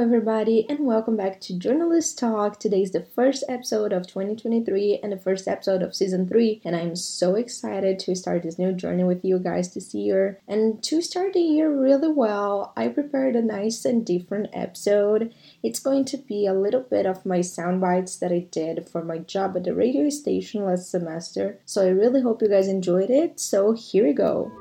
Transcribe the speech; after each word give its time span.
everybody, 0.00 0.64
and 0.68 0.86
welcome 0.86 1.16
back 1.16 1.40
to 1.40 1.58
Journalist 1.58 2.20
Talk. 2.20 2.60
Today 2.60 2.82
is 2.82 2.92
the 2.92 3.02
first 3.02 3.42
episode 3.48 3.92
of 3.92 4.06
2023 4.06 5.00
and 5.02 5.10
the 5.10 5.16
first 5.16 5.48
episode 5.48 5.82
of 5.82 5.92
season 5.92 6.28
3, 6.28 6.62
and 6.64 6.76
I'm 6.76 6.94
so 6.94 7.34
excited 7.34 7.98
to 8.00 8.14
start 8.14 8.44
this 8.44 8.60
new 8.60 8.72
journey 8.72 9.02
with 9.02 9.24
you 9.24 9.40
guys 9.40 9.74
this 9.74 9.94
year. 9.94 10.40
And 10.46 10.80
to 10.84 11.02
start 11.02 11.32
the 11.32 11.40
year 11.40 11.68
really 11.68 12.12
well, 12.12 12.72
I 12.76 12.86
prepared 12.88 13.34
a 13.34 13.42
nice 13.42 13.84
and 13.84 14.06
different 14.06 14.50
episode. 14.52 15.34
It's 15.64 15.80
going 15.80 16.04
to 16.06 16.16
be 16.16 16.46
a 16.46 16.54
little 16.54 16.82
bit 16.82 17.04
of 17.04 17.26
my 17.26 17.40
sound 17.40 17.80
bites 17.80 18.16
that 18.18 18.30
I 18.30 18.46
did 18.52 18.88
for 18.88 19.02
my 19.02 19.18
job 19.18 19.56
at 19.56 19.64
the 19.64 19.74
radio 19.74 20.10
station 20.10 20.64
last 20.64 20.92
semester, 20.92 21.58
so 21.66 21.84
I 21.84 21.88
really 21.88 22.22
hope 22.22 22.40
you 22.40 22.48
guys 22.48 22.68
enjoyed 22.68 23.10
it. 23.10 23.40
So, 23.40 23.72
here 23.72 24.06
we 24.06 24.12
go. 24.12 24.52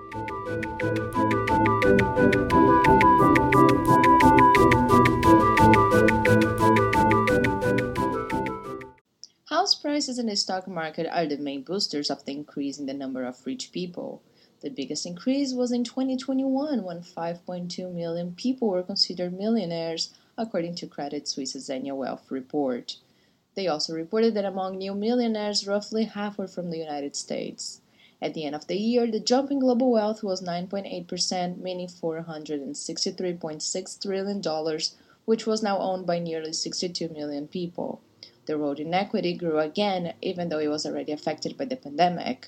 Prices 9.97 10.19
in 10.19 10.27
the 10.27 10.35
stock 10.35 10.67
market 10.67 11.07
are 11.11 11.25
the 11.25 11.37
main 11.37 11.63
boosters 11.63 12.11
of 12.11 12.23
the 12.23 12.31
increase 12.31 12.77
in 12.77 12.85
the 12.85 12.93
number 12.93 13.23
of 13.23 13.43
rich 13.47 13.71
people. 13.71 14.21
The 14.61 14.69
biggest 14.69 15.07
increase 15.07 15.53
was 15.53 15.71
in 15.71 15.83
2021 15.83 16.83
when 16.83 16.99
5.2 16.99 17.95
million 17.95 18.35
people 18.35 18.67
were 18.67 18.83
considered 18.83 19.33
millionaires, 19.33 20.13
according 20.37 20.75
to 20.75 20.85
Credit 20.85 21.27
Suisse's 21.27 21.67
annual 21.67 21.97
wealth 21.97 22.29
report. 22.29 22.97
They 23.55 23.67
also 23.67 23.95
reported 23.95 24.35
that 24.35 24.45
among 24.45 24.77
new 24.77 24.93
millionaires, 24.93 25.65
roughly 25.65 26.03
half 26.03 26.37
were 26.37 26.47
from 26.47 26.69
the 26.69 26.77
United 26.77 27.15
States. 27.15 27.81
At 28.21 28.35
the 28.35 28.45
end 28.45 28.53
of 28.53 28.67
the 28.67 28.77
year, 28.77 29.09
the 29.09 29.19
jump 29.19 29.49
in 29.49 29.57
global 29.57 29.91
wealth 29.91 30.21
was 30.21 30.43
9.8%, 30.43 31.57
meaning 31.57 31.87
$463.6 31.87 34.01
trillion, 34.03 34.43
which 35.25 35.47
was 35.47 35.63
now 35.63 35.79
owned 35.79 36.05
by 36.05 36.19
nearly 36.19 36.53
62 36.53 37.09
million 37.09 37.47
people. 37.47 38.03
The 38.47 38.57
road 38.57 38.79
inequity 38.79 39.33
grew 39.33 39.59
again, 39.59 40.13
even 40.21 40.47
though 40.47 40.59
it 40.59 40.69
was 40.69 40.85
already 40.85 41.11
affected 41.11 41.57
by 41.57 41.65
the 41.65 41.75
pandemic. 41.75 42.47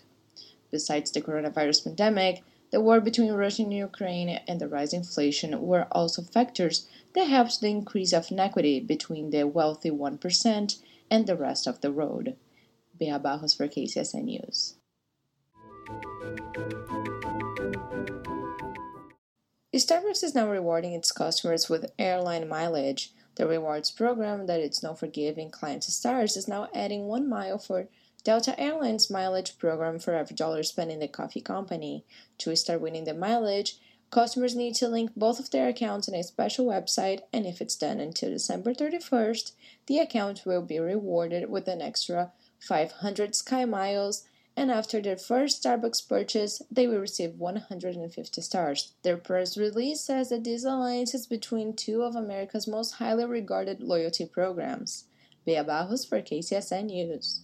Besides 0.72 1.11
the 1.11 1.22
coronavirus 1.22 1.83
pandemic, 1.83 2.42
the 2.72 2.80
war 2.80 3.02
between 3.02 3.33
Russia 3.33 3.64
and 3.64 3.73
Ukraine 3.73 4.39
and 4.47 4.61
the 4.61 4.70
rising 4.70 5.02
inflation 5.02 5.61
were 5.61 5.88
also 5.92 6.22
factors 6.22 6.88
that 7.14 7.25
helped 7.25 7.59
the 7.59 7.67
increase 7.67 8.14
of 8.14 8.31
inequity 8.31 8.80
between 8.80 9.31
the 9.31 9.44
wealthy 9.44 9.92
1% 9.92 10.81
and 11.11 11.27
the 11.27 11.36
rest 11.36 11.67
of 11.67 11.81
the 11.81 11.92
road. 11.92 12.38
Bea 12.97 13.17
Barros 13.17 13.53
for 13.53 13.67
KCSN 13.67 14.23
News. 14.23 14.75
Starbucks 19.75 20.23
is 20.23 20.36
now 20.36 20.47
rewarding 20.50 20.94
its 20.94 21.11
customers 21.11 21.70
with 21.70 21.92
airline 21.97 22.47
mileage. 22.47 23.14
The 23.39 23.47
rewards 23.47 23.89
program 23.89 24.47
that 24.47 24.59
it's 24.59 24.83
known 24.83 24.97
for 24.97 25.07
giving 25.07 25.49
clients 25.49 25.93
stars 25.93 26.35
is 26.35 26.49
now 26.49 26.67
adding 26.75 27.07
one 27.07 27.29
mile 27.29 27.57
for 27.57 27.87
Delta 28.25 28.53
Airlines 28.59 29.09
mileage 29.09 29.57
program 29.57 29.97
for 29.97 30.13
every 30.13 30.35
dollar 30.35 30.61
spent 30.61 30.91
in 30.91 30.99
the 30.99 31.07
coffee 31.07 31.39
company. 31.39 32.03
To 32.39 32.53
start 32.57 32.81
winning 32.81 33.05
the 33.05 33.13
mileage, 33.13 33.77
customers 34.11 34.57
need 34.57 34.75
to 34.75 34.89
link 34.89 35.11
both 35.15 35.39
of 35.39 35.51
their 35.51 35.69
accounts 35.69 36.09
in 36.09 36.15
a 36.15 36.23
special 36.23 36.65
website, 36.65 37.21
and 37.31 37.45
if 37.45 37.61
it's 37.61 37.77
done 37.77 38.01
until 38.01 38.31
December 38.31 38.73
31st, 38.73 39.53
the 39.85 39.99
account 39.99 40.41
will 40.45 40.61
be 40.61 40.77
rewarded 40.77 41.49
with 41.49 41.69
an 41.69 41.81
extra 41.81 42.33
500 42.59 43.35
Sky 43.35 43.63
Miles 43.63 44.27
and 44.59 44.69
after 44.69 45.02
their 45.02 45.15
first 45.15 45.63
Starbucks 45.63 46.05
purchase, 46.05 46.61
they 46.69 46.85
will 46.85 46.99
receive 46.99 47.35
150 47.35 48.41
stars. 48.41 48.91
Their 49.03 49.15
press 49.15 49.57
release 49.57 50.02
says 50.02 50.27
that 50.31 50.43
this 50.43 50.65
alliance 50.65 51.13
is 51.13 51.27
between 51.27 51.77
two 51.77 52.03
of 52.03 52.13
America's 52.13 52.67
most 52.67 52.95
highly 52.95 53.23
regarded 53.23 53.80
loyalty 53.80 54.25
programs. 54.25 55.05
Bea 55.45 55.64
Barros 55.64 56.03
for 56.03 56.21
KCSN 56.21 56.87
News. 56.87 57.43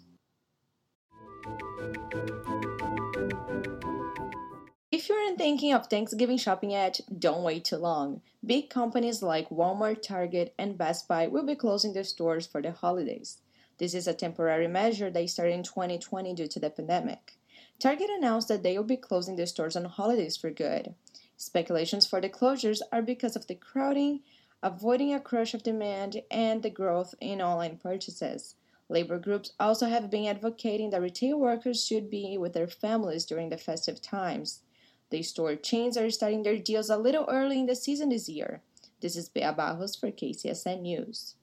If 4.91 5.07
you 5.07 5.15
aren't 5.15 5.37
thinking 5.37 5.71
of 5.71 5.87
Thanksgiving 5.87 6.37
shopping 6.37 6.71
yet, 6.71 6.99
don't 7.17 7.43
wait 7.43 7.63
too 7.63 7.77
long. 7.77 8.23
Big 8.45 8.69
companies 8.69 9.23
like 9.23 9.47
Walmart, 9.47 10.01
Target, 10.01 10.53
and 10.59 10.77
Best 10.77 11.07
Buy 11.07 11.27
will 11.27 11.45
be 11.45 11.55
closing 11.55 11.93
their 11.93 12.03
stores 12.03 12.45
for 12.45 12.61
the 12.61 12.73
holidays. 12.73 13.37
This 13.77 13.93
is 13.93 14.07
a 14.07 14.13
temporary 14.13 14.67
measure 14.67 15.09
that 15.09 15.29
started 15.29 15.53
in 15.53 15.63
2020 15.63 16.33
due 16.33 16.47
to 16.47 16.59
the 16.59 16.69
pandemic. 16.69 17.37
Target 17.77 18.09
announced 18.09 18.47
that 18.47 18.63
they 18.63 18.77
will 18.77 18.85
be 18.85 18.95
closing 18.95 19.35
their 19.35 19.45
stores 19.45 19.75
on 19.75 19.85
holidays 19.85 20.37
for 20.37 20.49
good. 20.49 20.95
Speculations 21.35 22.07
for 22.07 22.21
the 22.21 22.29
closures 22.29 22.79
are 22.91 23.01
because 23.01 23.35
of 23.35 23.47
the 23.47 23.55
crowding, 23.55 24.21
avoiding 24.63 25.13
a 25.13 25.19
crush 25.19 25.53
of 25.53 25.63
demand, 25.63 26.21
and 26.31 26.63
the 26.63 26.69
growth 26.69 27.13
in 27.19 27.41
online 27.41 27.77
purchases. 27.77 28.55
Labor 28.87 29.19
groups 29.19 29.51
also 29.59 29.87
have 29.87 30.09
been 30.09 30.27
advocating 30.27 30.91
that 30.91 31.01
retail 31.01 31.37
workers 31.37 31.85
should 31.85 32.09
be 32.09 32.37
with 32.37 32.53
their 32.53 32.67
families 32.67 33.25
during 33.25 33.49
the 33.49 33.57
festive 33.57 34.01
times. 34.01 34.61
The 35.09 35.23
store 35.23 35.55
chains 35.55 35.97
are 35.97 36.09
starting 36.09 36.43
their 36.43 36.57
deals 36.57 36.89
a 36.89 36.97
little 36.97 37.25
early 37.29 37.59
in 37.59 37.65
the 37.65 37.75
season 37.75 38.09
this 38.09 38.29
year. 38.29 38.61
This 39.01 39.15
is 39.15 39.27
Bea 39.27 39.51
Barros 39.51 39.95
for 39.95 40.11
KCSN 40.11 40.81
News. 40.81 41.35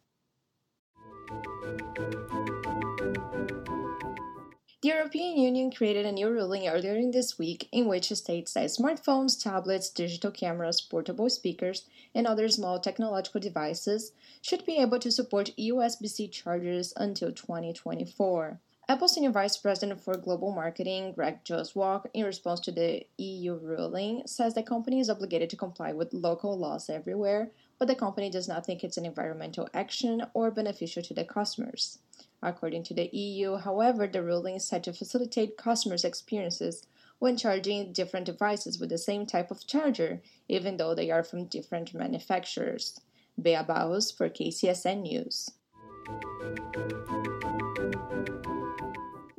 The 4.83 4.89
European 4.89 5.39
Union 5.39 5.71
created 5.71 6.07
a 6.07 6.11
new 6.11 6.29
ruling 6.29 6.67
earlier 6.67 6.97
in 6.97 7.13
this 7.13 7.39
week 7.39 7.69
in 7.71 7.87
which 7.87 8.11
it 8.11 8.17
states 8.17 8.55
that 8.55 8.65
smartphones, 8.65 9.41
tablets, 9.41 9.89
digital 9.89 10.33
cameras, 10.33 10.81
portable 10.81 11.31
speakers, 11.31 11.85
and 12.17 12.27
other 12.27 12.49
small 12.49 12.81
technological 12.81 13.41
devices 13.41 14.11
should 14.41 14.67
be 14.67 14.79
able 14.79 14.99
to 14.99 15.13
support 15.13 15.55
USB 15.57 16.09
C 16.09 16.27
chargers 16.27 16.93
until 16.97 17.31
2024. 17.31 18.59
Apple 18.89 19.07
Senior 19.07 19.31
Vice 19.31 19.57
President 19.57 20.01
for 20.01 20.17
Global 20.17 20.51
Marketing, 20.51 21.13
Greg 21.13 21.45
Joswiak, 21.45 22.07
in 22.13 22.25
response 22.25 22.59
to 22.61 22.73
the 22.73 23.07
EU 23.19 23.55
ruling, 23.55 24.27
says 24.27 24.55
the 24.55 24.65
company 24.65 24.99
is 24.99 25.09
obligated 25.09 25.49
to 25.51 25.57
comply 25.57 25.93
with 25.93 26.13
local 26.13 26.59
laws 26.59 26.91
everywhere, 26.91 27.53
but 27.83 27.89
the 27.89 27.97
company 27.97 28.31
does 28.31 28.47
not 28.47 28.65
think 28.65 28.85
it's 28.85 28.97
an 28.97 29.05
environmental 29.05 29.69
action 29.75 30.23
or 30.35 30.53
beneficial 30.53 31.03
to 31.03 31.13
the 31.13 31.25
customers. 31.25 31.99
According 32.41 32.85
to 32.85 32.95
the 32.95 33.11
EU, 33.13 33.57
however, 33.57 34.07
the 34.07 34.23
ruling 34.23 34.55
is 34.55 34.65
set 34.65 34.85
to 34.85 34.93
facilitate 34.93 35.57
customers' 35.57 36.05
experiences 36.05 36.87
when 37.19 37.37
charging 37.37 37.93
different 37.93 38.27
devices 38.27 38.79
with 38.79 38.89
the 38.89 38.99
same 38.99 39.27
type 39.27 39.51
of 39.51 39.67
charger, 39.67 40.23
even 40.49 40.77
though 40.77 40.95
they 40.95 41.11
are 41.11 41.25
from 41.25 41.47
different 41.47 41.93
manufacturers. 41.93 43.01
Bea 43.37 43.65
Barros 43.67 44.13
for 44.13 44.29
KCSN 44.29 45.03
News. 45.03 45.51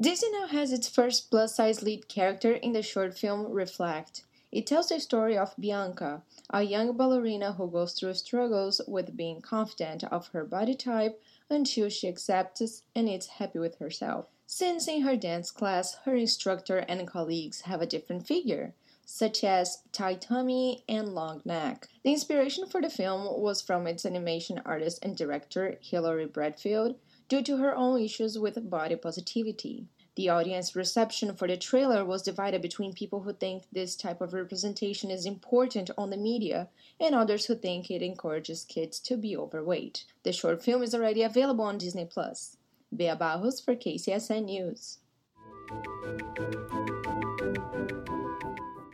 Disney 0.01 0.31
now 0.33 0.47
has 0.47 0.73
its 0.73 0.89
first 0.89 1.31
plus 1.31 1.55
size 1.55 1.81
lead 1.81 2.09
character 2.09 2.51
in 2.51 2.73
the 2.73 2.83
short 2.83 3.17
film 3.17 3.49
Reflect. 3.53 4.25
It 4.55 4.67
tells 4.67 4.89
the 4.89 4.99
story 4.99 5.35
of 5.35 5.55
Bianca, 5.59 6.21
a 6.51 6.61
young 6.61 6.95
ballerina 6.95 7.53
who 7.53 7.71
goes 7.71 7.93
through 7.93 8.13
struggles 8.13 8.81
with 8.87 9.17
being 9.17 9.41
confident 9.41 10.03
of 10.03 10.27
her 10.27 10.45
body 10.45 10.75
type 10.75 11.19
until 11.49 11.89
she 11.89 12.07
accepts 12.07 12.83
and 12.93 13.09
is 13.09 13.25
happy 13.25 13.57
with 13.57 13.79
herself. 13.79 14.27
Since 14.45 14.87
in 14.87 15.01
her 15.01 15.15
dance 15.15 15.49
class, 15.49 15.95
her 16.05 16.15
instructor 16.15 16.77
and 16.87 17.07
colleagues 17.07 17.61
have 17.61 17.81
a 17.81 17.87
different 17.87 18.27
figure, 18.27 18.75
such 19.03 19.43
as 19.43 19.81
tight 19.91 20.21
tummy 20.21 20.83
and 20.87 21.15
long 21.15 21.41
neck. 21.43 21.87
The 22.03 22.11
inspiration 22.11 22.67
for 22.67 22.79
the 22.79 22.91
film 22.91 23.41
was 23.41 23.59
from 23.59 23.87
its 23.87 24.05
animation 24.05 24.61
artist 24.63 24.99
and 25.01 25.17
director, 25.17 25.79
Hilary 25.81 26.27
Bradfield, 26.27 26.99
due 27.27 27.41
to 27.41 27.57
her 27.57 27.75
own 27.75 27.99
issues 28.01 28.37
with 28.37 28.69
body 28.69 28.97
positivity. 28.97 29.87
The 30.15 30.29
audience 30.29 30.75
reception 30.75 31.35
for 31.35 31.47
the 31.47 31.57
trailer 31.57 32.05
was 32.05 32.21
divided 32.21 32.61
between 32.61 32.93
people 32.93 33.21
who 33.21 33.33
think 33.33 33.63
this 33.71 33.95
type 33.95 34.21
of 34.21 34.33
representation 34.33 35.09
is 35.09 35.25
important 35.25 35.89
on 35.97 36.11
the 36.11 36.17
media 36.17 36.69
and 36.99 37.15
others 37.15 37.45
who 37.45 37.55
think 37.55 37.89
it 37.89 38.03
encourages 38.03 38.63
kids 38.63 38.99
to 38.99 39.17
be 39.17 39.35
overweight. 39.35 40.05
The 40.21 40.31
short 40.31 40.63
film 40.63 40.83
is 40.83 40.93
already 40.93 41.23
available 41.23 41.65
on 41.65 41.79
Disney 41.79 42.05
Plus. 42.05 42.57
Bea 42.95 43.15
Barros 43.15 43.59
for 43.59 43.75
KCSN 43.75 44.45
News. 44.45 44.99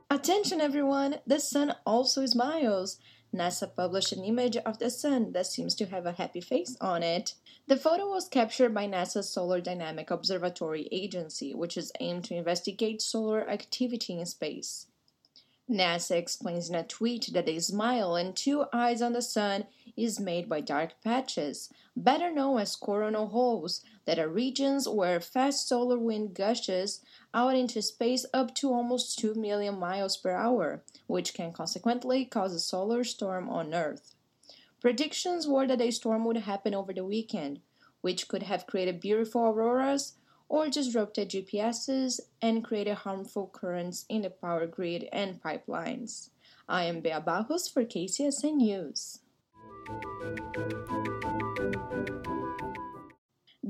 Attention 0.09 0.61
everyone, 0.61 1.17
the 1.27 1.39
sun 1.39 1.75
also 1.85 2.25
smiles. 2.25 2.97
NASA 3.33 3.73
published 3.75 4.11
an 4.11 4.23
image 4.23 4.57
of 4.57 4.79
the 4.79 4.89
sun 4.89 5.33
that 5.33 5.45
seems 5.45 5.75
to 5.75 5.85
have 5.85 6.05
a 6.05 6.13
happy 6.13 6.41
face 6.41 6.75
on 6.81 7.03
it. 7.03 7.35
The 7.67 7.77
photo 7.77 8.09
was 8.09 8.27
captured 8.27 8.73
by 8.73 8.87
NASA's 8.87 9.29
Solar 9.29 9.61
Dynamic 9.61 10.09
Observatory 10.09 10.87
Agency, 10.91 11.53
which 11.53 11.77
is 11.77 11.91
aimed 11.99 12.23
to 12.25 12.35
investigate 12.35 13.01
solar 13.01 13.47
activity 13.47 14.19
in 14.19 14.25
space. 14.25 14.87
NASA 15.69 16.15
explains 16.15 16.69
in 16.69 16.75
a 16.75 16.83
tweet 16.83 17.29
that 17.33 17.47
a 17.47 17.59
smile 17.59 18.15
and 18.15 18.35
two 18.35 18.65
eyes 18.73 19.03
on 19.03 19.13
the 19.13 19.21
sun 19.21 19.65
is 19.95 20.19
made 20.19 20.49
by 20.49 20.61
dark 20.61 20.93
patches, 21.03 21.71
better 21.95 22.31
known 22.31 22.59
as 22.59 22.75
coronal 22.75 23.27
holes, 23.27 23.83
that 24.09 24.17
are 24.17 24.27
regions 24.27 24.89
where 24.89 25.19
fast 25.19 25.67
solar 25.67 25.99
wind 25.99 26.33
gushes 26.33 27.05
out 27.31 27.55
into 27.55 27.79
space 27.79 28.25
up 28.33 28.55
to 28.55 28.73
almost 28.73 29.19
2 29.19 29.35
million 29.35 29.77
miles 29.77 30.17
per 30.17 30.31
hour, 30.31 30.83
which 31.05 31.35
can 31.35 31.53
consequently 31.53 32.25
cause 32.25 32.51
a 32.55 32.59
solar 32.59 33.03
storm 33.03 33.47
on 33.47 33.71
Earth. 33.71 34.15
Predictions 34.81 35.47
were 35.47 35.67
that 35.67 35.79
a 35.79 35.91
storm 35.91 36.25
would 36.25 36.37
happen 36.37 36.73
over 36.73 36.91
the 36.91 37.05
weekend, 37.05 37.59
which 38.01 38.27
could 38.27 38.41
have 38.41 38.65
created 38.65 38.99
beautiful 38.99 39.43
auroras 39.43 40.13
or 40.47 40.69
disrupted 40.69 41.29
GPSs 41.29 42.19
and 42.41 42.63
created 42.63 42.95
harmful 42.95 43.51
currents 43.53 44.05
in 44.09 44.23
the 44.23 44.31
power 44.31 44.65
grid 44.65 45.07
and 45.13 45.39
pipelines. 45.39 46.31
I 46.67 46.85
am 46.85 47.01
Bea 47.01 47.11
for 47.11 47.85
KCSN 47.85 48.55
News. 48.55 49.19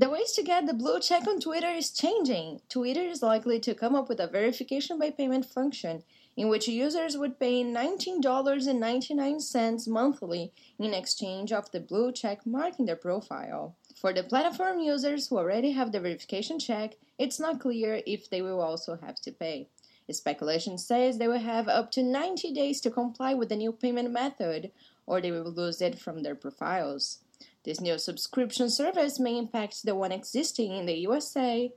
The 0.00 0.08
ways 0.08 0.32
to 0.32 0.42
get 0.42 0.64
the 0.64 0.72
blue 0.72 0.98
check 0.98 1.28
on 1.28 1.40
Twitter 1.40 1.68
is 1.68 1.90
changing. 1.90 2.62
Twitter 2.70 3.02
is 3.02 3.22
likely 3.22 3.60
to 3.60 3.74
come 3.74 3.94
up 3.94 4.08
with 4.08 4.18
a 4.18 4.26
verification 4.26 4.98
by 4.98 5.10
payment 5.10 5.44
function 5.44 6.04
in 6.38 6.48
which 6.48 6.66
users 6.66 7.18
would 7.18 7.38
pay 7.38 7.62
$19.99 7.62 9.88
monthly 9.88 10.54
in 10.78 10.94
exchange 10.94 11.52
of 11.52 11.70
the 11.70 11.80
blue 11.80 12.12
check 12.12 12.46
mark 12.46 12.78
in 12.78 12.86
their 12.86 12.96
profile. 12.96 13.76
For 13.94 14.14
the 14.14 14.22
platform 14.22 14.78
users 14.78 15.28
who 15.28 15.36
already 15.36 15.72
have 15.72 15.92
the 15.92 16.00
verification 16.00 16.58
check, 16.58 16.96
it's 17.18 17.38
not 17.38 17.60
clear 17.60 18.00
if 18.06 18.30
they 18.30 18.40
will 18.40 18.62
also 18.62 18.96
have 19.02 19.16
to 19.16 19.30
pay. 19.30 19.68
Speculation 20.10 20.78
says 20.78 21.18
they 21.18 21.28
will 21.28 21.40
have 21.40 21.68
up 21.68 21.90
to 21.90 22.02
90 22.02 22.54
days 22.54 22.80
to 22.80 22.90
comply 22.90 23.34
with 23.34 23.50
the 23.50 23.56
new 23.56 23.70
payment 23.70 24.10
method, 24.10 24.72
or 25.04 25.20
they 25.20 25.30
will 25.30 25.52
lose 25.52 25.82
it 25.82 25.98
from 25.98 26.22
their 26.22 26.34
profiles. 26.34 27.18
This 27.62 27.80
new 27.80 27.98
subscription 27.98 28.70
service 28.70 29.20
may 29.20 29.36
impact 29.36 29.84
the 29.84 29.94
one 29.94 30.12
existing 30.12 30.74
in 30.74 30.86
the 30.86 30.96
USA, 31.00 31.70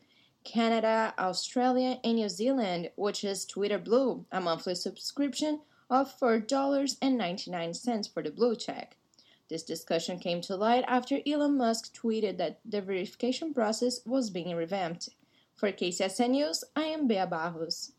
Canada, 0.45 1.13
Australia, 1.19 2.00
and 2.03 2.15
New 2.15 2.30
Zealand, 2.30 2.89
which 2.95 3.24
is 3.24 3.45
Twitter 3.45 3.77
Blue, 3.77 4.25
a 4.31 4.39
monthly 4.39 4.75
subscription 4.75 5.59
of 5.89 6.18
$4.99 6.19 8.13
for 8.13 8.24
the 8.24 8.31
blue 8.31 8.56
check. 8.56 8.95
This 9.50 9.63
discussion 9.63 10.19
came 10.19 10.41
to 10.41 10.56
light 10.56 10.85
after 10.88 11.19
Elon 11.27 11.57
Musk 11.57 11.94
tweeted 11.94 12.38
that 12.38 12.59
the 12.65 12.81
verification 12.81 13.53
process 13.53 14.00
was 14.06 14.30
being 14.30 14.56
revamped. 14.56 15.09
For 15.56 15.71
KCSN 15.71 16.30
News, 16.30 16.63
I 16.75 16.85
am 16.85 17.07
Bea 17.07 17.25
Barros. 17.30 17.91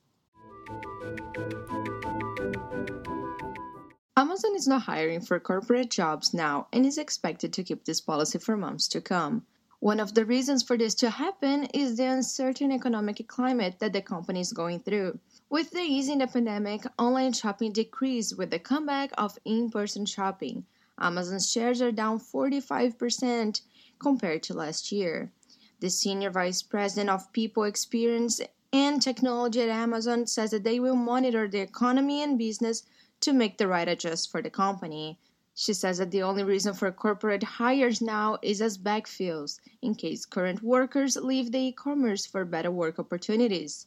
Amazon 4.17 4.55
is 4.55 4.69
not 4.69 4.83
hiring 4.83 5.21
for 5.21 5.41
corporate 5.41 5.91
jobs 5.91 6.33
now 6.33 6.69
and 6.73 6.87
is 6.87 6.99
expected 6.99 7.53
to 7.53 7.65
keep 7.65 7.85
this 7.85 8.01
policy 8.01 8.39
for 8.39 8.57
months 8.57 8.87
to 8.87 9.01
come. 9.01 9.45
One 9.81 9.99
of 9.99 10.15
the 10.15 10.25
reasons 10.25 10.63
for 10.63 10.79
this 10.79 10.95
to 10.97 11.11
happen 11.11 11.65
is 11.75 11.97
the 11.97 12.05
uncertain 12.05 12.71
economic 12.71 13.27
climate 13.27 13.81
that 13.81 13.93
the 13.93 14.01
company 14.01 14.39
is 14.39 14.53
going 14.53 14.79
through. 14.81 15.19
With 15.51 15.73
the 15.73 15.81
easing 15.81 16.13
in 16.13 16.19
the 16.21 16.27
pandemic, 16.29 16.85
online 16.97 17.33
shopping 17.33 17.73
decreased 17.73 18.39
with 18.39 18.53
the 18.53 18.61
comeback 18.61 19.11
of 19.19 19.37
in 19.45 19.69
person 19.69 20.07
shopping. 20.07 20.65
Amazon's 20.97 21.51
shares 21.51 21.83
are 21.83 21.91
down 21.91 22.21
45% 22.21 23.63
compared 23.99 24.45
to 24.45 24.55
last 24.55 24.93
year. 24.93 25.33
The 25.81 25.91
senior 25.91 26.31
vice 26.31 26.63
president 26.63 27.11
of 27.11 27.33
people 27.33 27.65
experience 27.65 28.41
and 28.73 29.03
technology 29.03 29.61
at 29.63 29.69
Amazon 29.71 30.29
says 30.29 30.53
that 30.53 30.63
they 30.63 30.79
will 30.79 30.95
monitor 30.95 31.49
the 31.49 31.61
economy 31.61 32.23
and 32.23 32.39
business 32.39 32.85
to 33.25 33.33
make 33.33 33.59
the 33.59 33.67
right 33.67 33.89
adjust 33.89 34.31
for 34.31 34.41
the 34.41 34.51
company. 34.51 35.19
She 35.55 35.73
says 35.73 35.99
that 35.99 36.11
the 36.11 36.23
only 36.23 36.45
reason 36.45 36.75
for 36.75 36.91
corporate 36.91 37.43
hires 37.43 38.01
now 38.03 38.39
is 38.43 38.61
as 38.61 38.77
backfills 38.77 39.61
in 39.81 39.95
case 39.95 40.27
current 40.27 40.63
workers 40.63 41.17
leave 41.17 41.53
the 41.53 41.69
e-commerce 41.69 42.27
for 42.27 42.45
better 42.45 42.71
work 42.71 42.99
opportunities. 42.99 43.87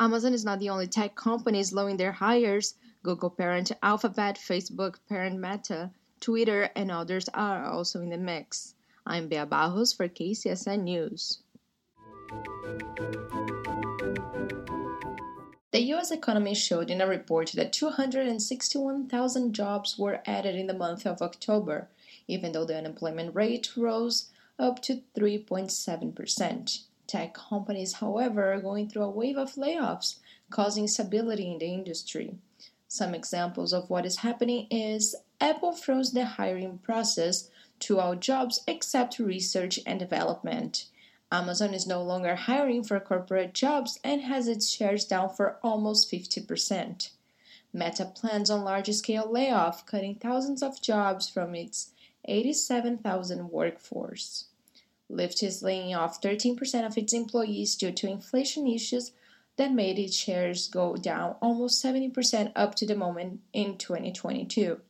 Amazon 0.00 0.34
is 0.34 0.44
not 0.44 0.58
the 0.58 0.70
only 0.70 0.88
tech 0.88 1.14
company 1.14 1.62
slowing 1.62 1.96
their 1.96 2.12
hires. 2.12 2.74
Google 3.02 3.30
parent 3.30 3.70
Alphabet, 3.82 4.36
Facebook 4.36 4.96
parent 5.08 5.40
Meta, 5.40 5.92
Twitter, 6.20 6.70
and 6.74 6.90
others 6.90 7.28
are 7.32 7.64
also 7.64 8.00
in 8.00 8.10
the 8.10 8.18
mix. 8.18 8.74
I'm 9.06 9.28
Bea 9.28 9.44
Barros 9.44 9.92
for 9.92 10.08
KCSN 10.08 10.82
News. 10.82 11.42
The 15.74 15.82
U.S. 15.90 16.12
economy 16.12 16.54
showed 16.54 16.88
in 16.88 17.00
a 17.00 17.06
report 17.08 17.50
that 17.56 17.72
261,000 17.72 19.52
jobs 19.52 19.98
were 19.98 20.22
added 20.24 20.54
in 20.54 20.68
the 20.68 20.72
month 20.72 21.04
of 21.04 21.20
October, 21.20 21.88
even 22.28 22.52
though 22.52 22.64
the 22.64 22.78
unemployment 22.78 23.34
rate 23.34 23.76
rose 23.76 24.28
up 24.56 24.80
to 24.82 25.02
3.7%. 25.16 26.82
Tech 27.08 27.34
companies, 27.34 27.94
however, 27.94 28.52
are 28.52 28.60
going 28.60 28.88
through 28.88 29.02
a 29.02 29.10
wave 29.10 29.36
of 29.36 29.56
layoffs, 29.56 30.20
causing 30.48 30.86
stability 30.86 31.50
in 31.50 31.58
the 31.58 31.74
industry. 31.74 32.36
Some 32.86 33.12
examples 33.12 33.72
of 33.72 33.90
what 33.90 34.06
is 34.06 34.18
happening 34.18 34.68
is 34.70 35.16
Apple 35.40 35.72
froze 35.72 36.12
the 36.12 36.24
hiring 36.24 36.78
process 36.78 37.50
to 37.80 37.98
all 37.98 38.14
jobs 38.14 38.60
except 38.68 39.18
research 39.18 39.80
and 39.84 39.98
development. 39.98 40.84
Amazon 41.32 41.74
is 41.74 41.86
no 41.86 42.02
longer 42.02 42.34
hiring 42.34 42.84
for 42.84 43.00
corporate 43.00 43.54
jobs 43.54 43.98
and 44.04 44.22
has 44.22 44.46
its 44.46 44.70
shares 44.70 45.04
down 45.04 45.30
for 45.30 45.58
almost 45.62 46.10
50%. 46.10 47.10
Meta 47.72 48.04
plans 48.04 48.50
on 48.50 48.62
large 48.62 48.90
scale 48.90 49.30
layoff, 49.30 49.84
cutting 49.84 50.14
thousands 50.14 50.62
of 50.62 50.80
jobs 50.80 51.28
from 51.28 51.54
its 51.54 51.90
87,000 52.26 53.50
workforce. 53.50 54.46
Lyft 55.10 55.42
is 55.42 55.62
laying 55.62 55.94
off 55.94 56.20
13% 56.20 56.86
of 56.86 56.96
its 56.96 57.12
employees 57.12 57.74
due 57.76 57.92
to 57.92 58.08
inflation 58.08 58.66
issues 58.66 59.12
that 59.56 59.72
made 59.72 59.98
its 59.98 60.16
shares 60.16 60.68
go 60.68 60.96
down 60.96 61.36
almost 61.40 61.84
70% 61.84 62.52
up 62.56 62.74
to 62.76 62.86
the 62.86 62.96
moment 62.96 63.40
in 63.52 63.76
2022. 63.76 64.80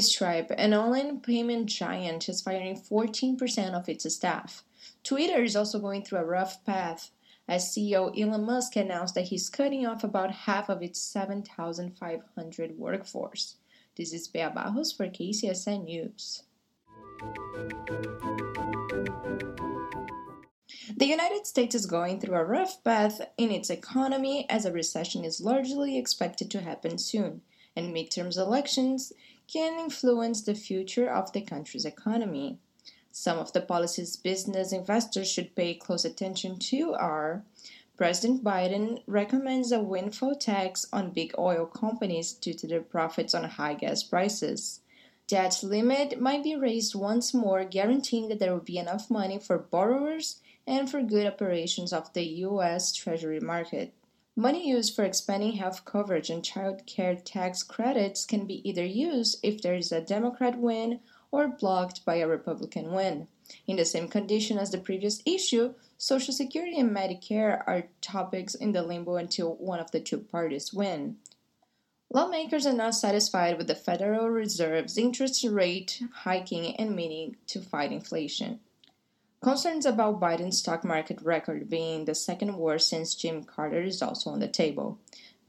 Stripe, 0.00 0.50
an 0.58 0.74
online 0.74 1.20
payment 1.20 1.66
giant, 1.66 2.28
is 2.28 2.42
firing 2.42 2.80
14% 2.80 3.74
of 3.74 3.88
its 3.88 4.12
staff. 4.12 4.64
Twitter 5.04 5.42
is 5.42 5.54
also 5.54 5.78
going 5.78 6.02
through 6.02 6.20
a 6.20 6.24
rough 6.24 6.64
path, 6.64 7.10
as 7.46 7.68
CEO 7.68 8.18
Elon 8.18 8.46
Musk 8.46 8.74
announced 8.74 9.14
that 9.14 9.28
he's 9.28 9.50
cutting 9.50 9.86
off 9.86 10.02
about 10.02 10.30
half 10.30 10.70
of 10.70 10.82
its 10.82 10.98
7,500 10.98 12.78
workforce. 12.78 13.56
This 13.96 14.14
is 14.14 14.28
Bea 14.28 14.48
Barros 14.54 14.92
for 14.92 15.06
KCSN 15.06 15.84
News. 15.84 16.44
The 20.96 21.06
United 21.06 21.46
States 21.46 21.74
is 21.74 21.84
going 21.84 22.18
through 22.18 22.36
a 22.36 22.44
rough 22.44 22.82
path 22.82 23.20
in 23.36 23.50
its 23.50 23.68
economy 23.68 24.46
as 24.48 24.64
a 24.64 24.72
recession 24.72 25.22
is 25.22 25.38
largely 25.38 25.98
expected 25.98 26.50
to 26.52 26.62
happen 26.62 26.96
soon, 26.96 27.42
and 27.76 27.94
midterms 27.94 28.38
elections 28.38 29.12
can 29.52 29.78
influence 29.78 30.40
the 30.40 30.54
future 30.54 31.10
of 31.10 31.30
the 31.32 31.42
country's 31.42 31.84
economy. 31.84 32.58
Some 33.16 33.38
of 33.38 33.52
the 33.52 33.60
policies 33.60 34.16
business 34.16 34.72
investors 34.72 35.30
should 35.30 35.54
pay 35.54 35.74
close 35.74 36.04
attention 36.04 36.58
to 36.58 36.94
are 36.94 37.44
President 37.96 38.42
Biden 38.42 39.04
recommends 39.06 39.70
a 39.70 39.78
windfall 39.78 40.34
tax 40.34 40.86
on 40.92 41.12
big 41.12 41.32
oil 41.38 41.64
companies 41.64 42.32
due 42.32 42.54
to 42.54 42.66
their 42.66 42.82
profits 42.82 43.32
on 43.32 43.44
high 43.44 43.74
gas 43.74 44.02
prices. 44.02 44.80
Debt 45.28 45.62
limit 45.62 46.20
might 46.20 46.42
be 46.42 46.56
raised 46.56 46.96
once 46.96 47.32
more, 47.32 47.64
guaranteeing 47.64 48.28
that 48.30 48.40
there 48.40 48.52
will 48.52 48.58
be 48.58 48.78
enough 48.78 49.08
money 49.08 49.38
for 49.38 49.58
borrowers 49.58 50.40
and 50.66 50.90
for 50.90 51.00
good 51.00 51.24
operations 51.24 51.92
of 51.92 52.12
the 52.14 52.24
U.S. 52.24 52.92
Treasury 52.92 53.38
market. 53.38 53.94
Money 54.34 54.68
used 54.68 54.92
for 54.92 55.04
expanding 55.04 55.52
health 55.52 55.84
coverage 55.84 56.30
and 56.30 56.44
child 56.44 56.84
care 56.84 57.14
tax 57.14 57.62
credits 57.62 58.26
can 58.26 58.44
be 58.44 58.68
either 58.68 58.84
used 58.84 59.38
if 59.44 59.62
there 59.62 59.76
is 59.76 59.92
a 59.92 60.00
Democrat 60.00 60.58
win 60.58 60.98
or 61.34 61.48
blocked 61.48 62.04
by 62.04 62.16
a 62.16 62.28
Republican 62.28 62.92
win. 62.92 63.26
In 63.66 63.76
the 63.76 63.84
same 63.84 64.06
condition 64.06 64.56
as 64.56 64.70
the 64.70 64.78
previous 64.78 65.20
issue, 65.26 65.74
Social 65.98 66.32
Security 66.32 66.78
and 66.78 66.96
Medicare 66.96 67.62
are 67.66 67.88
topics 68.00 68.54
in 68.54 68.70
the 68.70 68.82
limbo 68.82 69.16
until 69.16 69.56
one 69.56 69.80
of 69.80 69.90
the 69.90 69.98
two 69.98 70.18
parties 70.18 70.72
win. 70.72 71.16
Lawmakers 72.12 72.66
are 72.66 72.72
not 72.72 72.94
satisfied 72.94 73.58
with 73.58 73.66
the 73.66 73.74
Federal 73.74 74.30
Reserve's 74.30 74.96
interest 74.96 75.44
rate 75.44 76.00
hiking 76.22 76.76
and 76.76 76.94
meaning 76.94 77.36
to 77.48 77.60
fight 77.60 77.90
inflation. 77.90 78.60
Concerns 79.42 79.84
about 79.84 80.20
Biden's 80.20 80.58
stock 80.58 80.84
market 80.84 81.20
record 81.20 81.68
being 81.68 82.04
the 82.04 82.14
second 82.14 82.56
worst 82.56 82.88
since 82.88 83.16
Jim 83.16 83.42
Carter 83.42 83.82
is 83.82 84.00
also 84.00 84.30
on 84.30 84.38
the 84.38 84.48
table. 84.48 84.98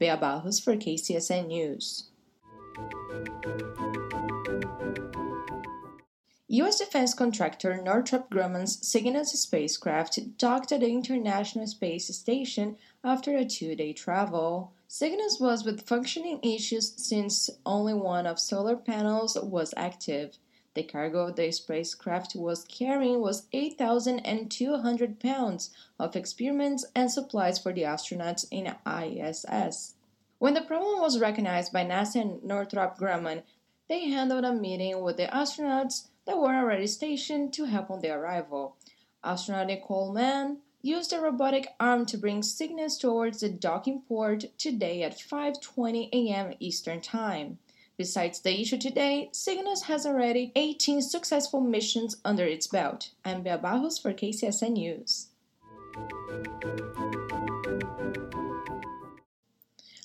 Bea 0.00 0.16
Barros 0.16 0.58
for 0.58 0.74
KCSN 0.74 1.46
News. 1.46 2.08
U.S. 6.48 6.78
defense 6.78 7.12
contractor 7.12 7.82
Northrop 7.82 8.30
Grumman's 8.30 8.86
Cygnus 8.86 9.32
spacecraft 9.32 10.38
docked 10.38 10.70
at 10.70 10.78
the 10.78 10.88
International 10.88 11.66
Space 11.66 12.06
Station 12.16 12.76
after 13.02 13.36
a 13.36 13.44
two 13.44 13.74
day 13.74 13.92
travel. 13.92 14.72
Cygnus 14.86 15.40
was 15.40 15.64
with 15.64 15.88
functioning 15.88 16.38
issues 16.44 16.92
since 16.96 17.50
only 17.66 17.94
one 17.94 18.28
of 18.28 18.38
solar 18.38 18.76
panels 18.76 19.36
was 19.42 19.74
active. 19.76 20.38
The 20.74 20.84
cargo 20.84 21.32
the 21.32 21.50
spacecraft 21.50 22.36
was 22.36 22.64
carrying 22.64 23.20
was 23.20 23.48
8,200 23.52 25.18
pounds 25.18 25.70
of 25.98 26.14
experiments 26.14 26.84
and 26.94 27.10
supplies 27.10 27.58
for 27.58 27.72
the 27.72 27.82
astronauts 27.82 28.46
in 28.52 28.72
ISS. 28.86 29.94
When 30.38 30.54
the 30.54 30.62
problem 30.62 31.00
was 31.00 31.18
recognized 31.18 31.72
by 31.72 31.84
NASA 31.84 32.20
and 32.20 32.44
Northrop 32.44 32.96
Grumman, 32.96 33.42
they 33.88 34.10
handled 34.10 34.44
a 34.44 34.52
meeting 34.52 35.02
with 35.02 35.16
the 35.16 35.26
astronauts 35.26 36.06
that 36.26 36.38
were 36.38 36.54
already 36.54 36.86
stationed 36.86 37.52
to 37.54 37.64
help 37.64 37.90
on 37.90 38.00
their 38.00 38.20
arrival. 38.20 38.76
Astronaut 39.22 39.68
Nicole 39.68 40.12
Mann 40.12 40.58
used 40.82 41.12
a 41.12 41.20
robotic 41.20 41.68
arm 41.80 42.06
to 42.06 42.18
bring 42.18 42.42
Cygnus 42.42 42.98
towards 42.98 43.40
the 43.40 43.48
docking 43.48 44.02
port 44.02 44.44
today 44.58 45.02
at 45.02 45.18
5:20 45.18 46.08
a.m. 46.12 46.54
Eastern 46.60 47.00
Time. 47.00 47.58
Besides 47.96 48.40
the 48.40 48.60
issue 48.60 48.76
today, 48.76 49.30
Cygnus 49.32 49.84
has 49.84 50.04
already 50.04 50.52
18 50.54 51.00
successful 51.00 51.60
missions 51.60 52.18
under 52.24 52.44
its 52.44 52.66
belt. 52.66 53.10
I'm 53.24 53.42
Bea 53.42 53.56
Barros 53.56 53.98
for 53.98 54.12
KCSN 54.12 54.72
News. 54.72 55.28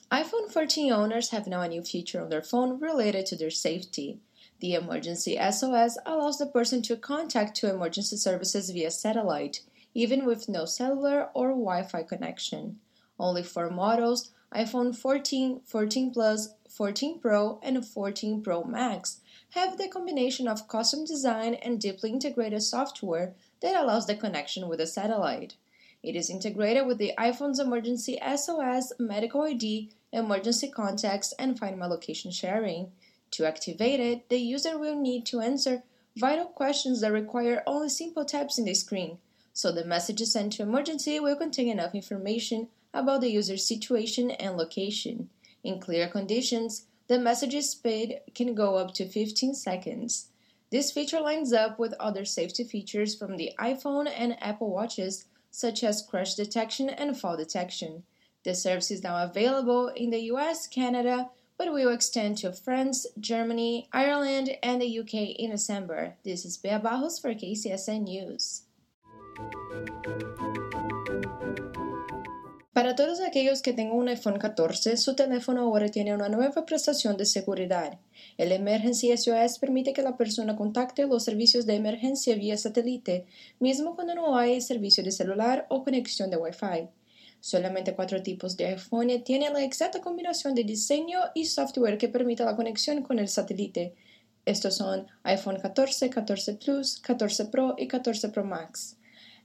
iPhone 0.10 0.50
14 0.52 0.92
owners 0.92 1.30
have 1.30 1.48
now 1.48 1.62
a 1.62 1.68
new 1.68 1.84
feature 1.84 2.22
on 2.22 2.30
their 2.30 2.42
phone 2.42 2.80
related 2.80 3.26
to 3.26 3.36
their 3.36 3.50
safety. 3.50 4.20
The 4.62 4.76
emergency 4.76 5.38
SOS 5.38 5.98
allows 6.06 6.38
the 6.38 6.46
person 6.46 6.82
to 6.84 6.96
contact 6.96 7.58
two 7.58 7.68
emergency 7.68 8.16
services 8.16 8.70
via 8.70 8.92
satellite 8.92 9.62
even 9.94 10.26
with 10.26 10.48
no 10.48 10.66
cellular 10.66 11.30
or 11.34 11.50
Wi-Fi 11.50 12.04
connection. 12.04 12.80
Only 13.20 13.44
four 13.44 13.70
models, 13.70 14.32
iPhone 14.54 14.96
14, 14.96 15.62
14 15.66 16.12
Plus, 16.12 16.54
14 16.70 17.20
Pro, 17.20 17.60
and 17.62 17.86
14 17.86 18.42
Pro 18.42 18.64
Max, 18.64 19.20
have 19.52 19.78
the 19.78 19.88
combination 19.88 20.48
of 20.48 20.68
custom 20.68 21.06
design 21.06 21.56
and 21.56 21.80
deeply 21.80 22.12
integrated 22.12 22.64
software 22.64 23.34
that 23.62 23.76
allows 23.76 24.08
the 24.08 24.16
connection 24.16 24.68
with 24.68 24.80
a 24.80 24.88
satellite. 24.88 25.56
It 26.04 26.16
is 26.16 26.30
integrated 26.30 26.88
with 26.88 26.98
the 26.98 27.14
iPhone's 27.18 27.60
emergency 27.60 28.18
SOS, 28.36 28.94
medical 28.98 29.44
ID, 29.44 29.92
emergency 30.12 30.70
contacts, 30.70 31.34
and 31.38 31.60
Find 31.60 31.78
My 31.78 31.86
Location 31.86 32.32
sharing. 32.32 32.92
To 33.32 33.48
activate 33.48 34.00
it, 34.00 34.30
the 34.30 34.38
user 34.38 34.78
will 34.78 35.00
need 35.00 35.26
to 35.28 35.40
answer 35.40 35.84
vital 36.18 36.46
questions 36.46 37.02
that 37.02 37.12
require 37.12 37.64
only 37.66 37.90
simple 37.90 38.26
taps 38.26 38.58
in 38.58 38.66
the 38.66 38.74
screen 38.74 39.18
so 39.54 39.72
the 39.72 39.86
message 39.86 40.22
sent 40.22 40.54
to 40.54 40.64
emergency 40.64 41.20
will 41.20 41.36
contain 41.36 41.68
enough 41.68 41.94
information 41.94 42.70
about 42.94 43.22
the 43.22 43.32
user's 43.32 43.68
situation 43.68 44.32
and 44.32 44.58
location. 44.58 45.30
In 45.64 45.80
clear 45.80 46.08
conditions, 46.08 46.86
the 47.08 47.20
message's 47.20 47.70
speed 47.70 48.22
can 48.34 48.56
go 48.56 48.76
up 48.78 48.94
to 48.96 49.06
15 49.06 49.54
seconds. 49.56 50.30
This 50.72 50.92
feature 50.92 51.20
lines 51.20 51.52
up 51.52 51.78
with 51.78 51.94
other 52.00 52.24
safety 52.24 52.64
features 52.64 53.14
from 53.14 53.36
the 53.36 53.52
iPhone 53.60 54.10
and 54.10 54.42
Apple 54.42 54.70
Watches, 54.70 55.26
such 55.50 55.84
as 55.84 56.02
crash 56.02 56.36
detection 56.36 56.90
and 56.90 57.20
fall 57.20 57.36
detection. 57.36 58.04
The 58.44 58.56
service 58.56 58.90
is 58.90 59.04
now 59.04 59.24
available 59.24 59.90
in 59.90 60.12
the 60.12 60.22
US, 60.32 60.66
Canada, 60.68 61.30
but 61.62 61.72
will 61.72 61.94
extend 61.94 62.40
to 62.40 62.52
France, 62.52 63.06
Germany, 63.20 63.88
Ireland, 63.94 64.50
and 64.64 64.82
the 64.82 65.00
UK 65.00 65.38
in 65.38 65.52
December. 65.52 66.16
This 66.24 66.44
is 66.44 66.58
Bea 66.58 66.80
Barros 66.80 67.20
for 67.20 67.36
KCSN 67.36 68.02
News. 68.02 68.64
Para 72.74 72.96
todos 72.96 73.22
aquellos 73.22 73.62
que 73.62 73.74
tengan 73.74 73.96
un 73.96 74.10
iPhone 74.10 74.40
14, 74.40 74.98
su 74.98 75.16
teléfono 75.16 75.62
ahora 75.62 75.90
tiene 75.90 76.16
una 76.16 76.30
nueva 76.30 76.66
prestación 76.66 77.16
de 77.16 77.26
seguridad. 77.26 78.00
El 78.40 78.52
Emergency 78.52 79.16
SOS 79.16 79.60
permite 79.60 79.94
que 79.94 80.02
la 80.02 80.18
persona 80.18 80.56
contacte 80.56 81.06
los 81.06 81.24
servicios 81.24 81.68
de 81.68 81.76
emergencia 81.76 82.34
vía 82.34 82.58
satélite, 82.58 83.28
mismo 83.60 83.94
cuando 83.94 84.16
no 84.16 84.36
hay 84.36 84.62
servicio 84.62 85.04
de 85.04 85.12
celular 85.12 85.68
o 85.70 85.84
conexión 85.84 86.32
de 86.32 86.38
Wi-Fi. 86.38 86.90
Solamente 87.42 87.96
cuatro 87.96 88.22
tipos 88.22 88.56
de 88.56 88.68
iPhone 88.68 89.24
tienen 89.24 89.54
la 89.54 89.64
exacta 89.64 90.00
combinación 90.00 90.54
de 90.54 90.64
diseño 90.64 91.20
y 91.34 91.46
software 91.46 91.98
que 91.98 92.08
permita 92.08 92.46
la 92.46 92.56
conexión 92.56 93.02
con 93.02 93.18
el 93.18 93.28
satélite. 93.28 93.96
Estos 94.46 94.76
son 94.76 95.08
iPhone 95.24 95.60
14, 95.60 96.12
14 96.12 96.54
Plus, 96.54 97.00
14 97.00 97.46
Pro 97.46 97.74
y 97.80 97.88
14 97.88 98.30
Pro 98.30 98.44
Max. 98.44 98.96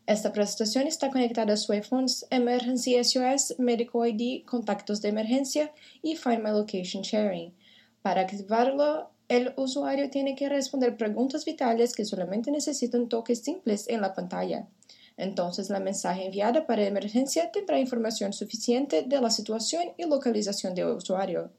Esta 0.06 0.30
prestación 0.30 0.86
está 0.86 1.10
conectada 1.10 1.54
a 1.54 1.56
su 1.56 1.72
iPhone 1.72 2.06
Emergency 2.28 3.02
SOS, 3.02 3.58
Medical 3.58 4.06
ID, 4.06 4.44
contactos 4.44 5.00
de 5.00 5.08
emergencia 5.08 5.72
y 6.02 6.16
Find 6.16 6.44
My 6.44 6.50
Location 6.50 7.02
Sharing. 7.02 7.54
Para 8.02 8.20
activarlo, 8.20 9.10
el 9.28 9.54
usuario 9.56 10.10
tiene 10.10 10.36
que 10.36 10.50
responder 10.50 10.98
preguntas 10.98 11.46
vitales 11.46 11.94
que 11.94 12.04
solamente 12.04 12.50
necesitan 12.50 13.08
toques 13.08 13.40
simples 13.40 13.88
en 13.88 14.02
la 14.02 14.14
pantalla. 14.14 14.68
Entonces, 15.16 15.70
la 15.70 15.80
mensaje 15.80 16.26
enviada 16.26 16.66
para 16.66 16.86
emergencia 16.86 17.50
tendrá 17.50 17.78
información 17.78 18.32
suficiente 18.32 19.02
de 19.02 19.20
la 19.20 19.30
situación 19.30 19.92
y 19.96 20.04
localización 20.04 20.74
del 20.74 20.88
usuario. 20.88 21.50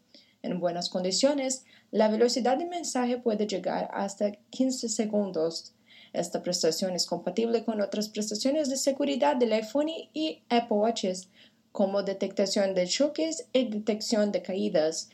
En 0.44 0.60
buenas 0.60 0.90
condiciones, 0.90 1.66
la 1.92 2.08
velocidad 2.08 2.58
de 2.58 2.66
mensaje 2.66 3.18
puede 3.18 3.48
llegar 3.48 3.90
hasta 3.92 4.32
15 4.52 4.90
segundos 4.90 5.74
esta 6.14 6.42
prestación 6.42 6.96
es 6.96 7.06
compatible 7.06 7.64
con 7.64 7.82
otras 7.82 8.10
prestaciones 8.10 8.70
de 8.70 8.78
seguridad 8.78 9.36
del 9.36 9.54
iPhone 9.54 9.90
y 10.14 10.42
Apple 10.50 10.78
Watches, 10.78 11.30
como 11.72 12.04
detección 12.04 12.74
de 12.74 12.88
choques 12.88 13.48
y 13.54 13.66
detección 13.66 14.32
de 14.32 14.42
caídas. 14.42 15.10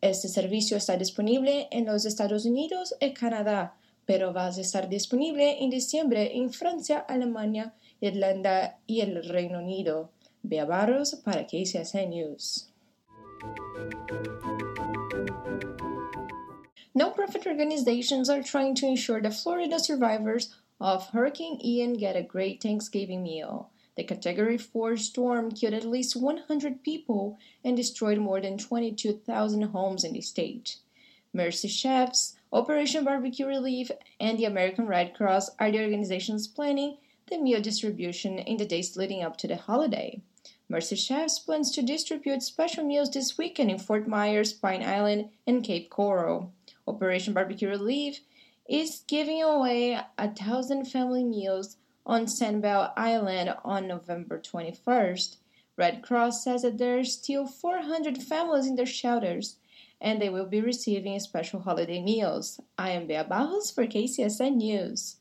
Este 0.00 0.28
servicio 0.28 0.76
está 0.76 0.96
disponible 0.96 1.68
en 1.70 1.86
los 1.86 2.04
Estados 2.04 2.44
Unidos 2.44 2.94
y 3.00 3.12
Canadá, 3.14 3.76
pero 4.06 4.32
va 4.32 4.46
a 4.46 4.50
estar 4.50 4.88
disponible 4.88 5.62
en 5.62 5.70
diciembre 5.70 6.36
en 6.36 6.52
Francia, 6.52 6.98
Alemania, 6.98 7.74
Irlanda 8.04 8.74
y 8.86 9.00
el 9.00 9.22
Reino 9.22 9.60
Unido. 9.60 10.10
Barros 10.42 11.14
para 11.24 11.46
News. 12.06 12.66
No-profit 16.94 17.46
organizations 17.46 18.28
are 18.28 18.42
trying 18.42 18.74
to 18.74 18.86
ensure 18.86 19.22
that 19.22 19.32
Florida 19.32 19.78
survivors 19.78 20.54
of 20.78 21.08
Hurricane 21.10 21.58
Ian 21.64 21.94
get 21.94 22.14
a 22.14 22.22
great 22.22 22.62
Thanksgiving 22.62 23.22
meal. 23.22 23.70
The 23.96 24.04
Category 24.04 24.58
4 24.58 24.98
storm 24.98 25.50
killed 25.52 25.72
at 25.72 25.84
least 25.84 26.14
100 26.14 26.82
people 26.82 27.38
and 27.64 27.74
destroyed 27.74 28.18
more 28.18 28.40
than 28.40 28.58
22,000 28.58 29.62
homes 29.62 30.04
in 30.04 30.12
the 30.12 30.20
state. 30.20 30.76
Mercy 31.32 31.68
Chefs, 31.68 32.36
Operation 32.52 33.04
Barbecue 33.04 33.46
Relief, 33.46 33.90
and 34.20 34.38
the 34.38 34.44
American 34.44 34.86
Red 34.86 35.14
Cross 35.14 35.50
are 35.58 35.70
the 35.70 35.82
organizations 35.82 36.46
planning 36.46 36.98
the 37.28 37.38
meal 37.38 37.60
distribution 37.60 38.38
in 38.38 38.58
the 38.58 38.66
days 38.66 38.96
leading 38.96 39.22
up 39.22 39.36
to 39.38 39.48
the 39.48 39.56
holiday. 39.56 40.20
Mercy 40.68 40.96
Chefs 40.96 41.38
plans 41.38 41.70
to 41.70 41.82
distribute 41.82 42.42
special 42.42 42.84
meals 42.84 43.10
this 43.10 43.38
weekend 43.38 43.70
in 43.70 43.78
Fort 43.78 44.06
Myers, 44.06 44.52
Pine 44.52 44.82
Island, 44.82 45.30
and 45.46 45.64
Cape 45.64 45.88
Coral. 45.90 46.52
Operation 46.86 47.32
Barbecue 47.32 47.68
Relief 47.68 48.20
is 48.68 49.04
giving 49.06 49.42
away 49.42 49.98
a 50.18 50.34
thousand 50.34 50.86
family 50.86 51.24
meals 51.24 51.76
on 52.06 52.26
Sanibel 52.26 52.92
Island 52.96 53.54
on 53.64 53.88
November 53.88 54.38
21st. 54.38 55.36
Red 55.76 56.02
Cross 56.02 56.44
says 56.44 56.62
that 56.62 56.78
there 56.78 56.98
are 56.98 57.04
still 57.04 57.46
400 57.46 58.22
families 58.22 58.66
in 58.66 58.76
their 58.76 58.86
shelters 58.86 59.56
and 60.00 60.20
they 60.20 60.28
will 60.28 60.46
be 60.46 60.60
receiving 60.60 61.18
special 61.20 61.60
holiday 61.60 62.02
meals. 62.02 62.60
I 62.76 62.90
am 62.90 63.06
Bea 63.06 63.22
Barros 63.22 63.70
for 63.70 63.86
KCSN 63.86 64.56
News. 64.56 65.16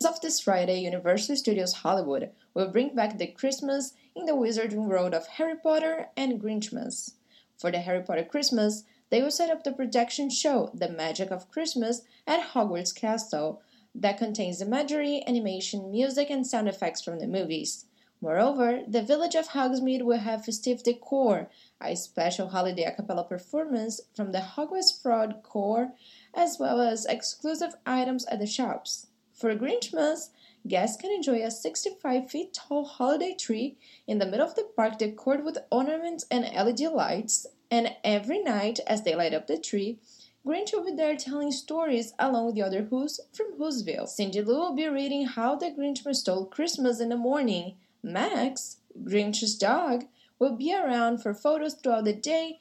As 0.00 0.06
of 0.06 0.20
this 0.20 0.38
Friday, 0.38 0.80
Universal 0.80 1.36
Studios 1.36 1.72
Hollywood 1.72 2.30
will 2.54 2.68
bring 2.68 2.94
back 2.94 3.18
the 3.18 3.26
Christmas 3.26 3.94
in 4.14 4.26
the 4.26 4.36
Wizarding 4.36 4.86
World 4.86 5.14
of 5.14 5.26
Harry 5.26 5.56
Potter 5.56 6.10
and 6.16 6.40
Grinchmas. 6.40 7.14
For 7.58 7.72
the 7.72 7.80
Harry 7.80 8.02
Potter 8.02 8.24
Christmas, 8.24 8.84
they 9.10 9.20
will 9.20 9.32
set 9.32 9.50
up 9.50 9.64
the 9.64 9.72
projection 9.72 10.30
show 10.30 10.70
The 10.72 10.88
Magic 10.88 11.32
of 11.32 11.50
Christmas 11.50 12.02
at 12.26 12.52
Hogwarts 12.52 12.94
Castle 12.94 13.60
that 13.92 14.18
contains 14.18 14.62
imagery, 14.62 15.24
animation, 15.26 15.90
music, 15.90 16.30
and 16.30 16.46
sound 16.46 16.68
effects 16.68 17.02
from 17.02 17.18
the 17.18 17.26
movies. 17.26 17.86
Moreover, 18.20 18.82
the 18.88 19.02
village 19.02 19.34
of 19.34 19.48
Hogsmeade 19.48 20.02
will 20.02 20.18
have 20.18 20.46
festive 20.46 20.82
decor, 20.82 21.50
a 21.82 21.94
special 21.94 22.48
holiday 22.48 22.84
a 22.84 22.92
cappella 22.92 23.24
performance 23.24 24.00
from 24.14 24.32
the 24.32 24.38
Hogwarts 24.38 25.02
Frog 25.02 25.42
Choir, 25.42 25.92
as 26.36 26.58
well 26.58 26.80
as 26.80 27.06
exclusive 27.06 27.74
items 27.86 28.24
at 28.26 28.38
the 28.38 28.46
shops. 28.46 29.06
For 29.32 29.54
Grinchmas, 29.54 30.30
guests 30.66 31.00
can 31.00 31.10
enjoy 31.10 31.42
a 31.42 31.50
65 31.50 32.30
feet 32.30 32.54
tall 32.54 32.84
holiday 32.84 33.34
tree 33.34 33.76
in 34.06 34.18
the 34.18 34.26
middle 34.26 34.46
of 34.46 34.54
the 34.54 34.68
park 34.76 34.98
decorated 34.98 35.44
with 35.44 35.58
ornaments 35.70 36.24
and 36.30 36.44
LED 36.44 36.80
lights, 36.92 37.46
and 37.70 37.96
every 38.04 38.42
night 38.42 38.80
as 38.86 39.02
they 39.02 39.14
light 39.14 39.34
up 39.34 39.46
the 39.46 39.58
tree, 39.58 39.98
Grinch 40.46 40.74
will 40.74 40.84
be 40.84 40.92
there 40.92 41.16
telling 41.16 41.50
stories 41.50 42.12
along 42.18 42.46
with 42.46 42.54
the 42.54 42.62
other 42.62 42.82
Who's 42.82 43.18
from 43.32 43.58
Whoville. 43.58 44.06
Cindy 44.06 44.42
Lou 44.42 44.58
will 44.58 44.74
be 44.74 44.86
reading 44.86 45.26
How 45.26 45.56
the 45.56 45.70
Grinch 45.70 46.14
Stole 46.14 46.44
Christmas 46.44 47.00
in 47.00 47.08
the 47.08 47.16
morning. 47.16 47.76
Max, 48.02 48.76
Grinch's 49.02 49.56
dog, 49.56 50.04
will 50.38 50.54
be 50.54 50.74
around 50.74 51.22
for 51.22 51.32
photos 51.32 51.74
throughout 51.74 52.04
the 52.04 52.12
day, 52.12 52.60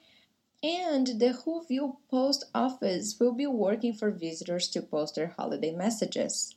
and 0.63 1.19
the 1.19 1.33
Whoville 1.33 1.97
post 2.09 2.45
office 2.55 3.19
will 3.19 3.33
be 3.33 3.45
working 3.45 3.93
for 3.93 4.11
visitors 4.11 4.69
to 4.69 4.81
post 4.81 5.15
their 5.15 5.33
holiday 5.37 5.71
messages. 5.71 6.55